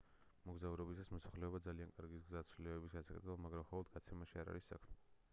[0.49, 4.99] მოგზაურობისას მოხალისეობა ძალიან კარგი გზაა ცვლილებების გასაკეთებლად მაგრამ მხოლოდ გაცემაში არ არის საქმე